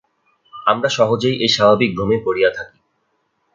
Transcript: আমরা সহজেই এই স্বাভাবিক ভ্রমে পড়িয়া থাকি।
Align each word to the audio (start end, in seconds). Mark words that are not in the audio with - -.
আমরা 0.53 0.89
সহজেই 0.89 1.35
এই 1.35 1.51
স্বাভাবিক 1.55 1.89
ভ্রমে 1.95 2.17
পড়িয়া 2.25 2.49
থাকি। 2.57 2.77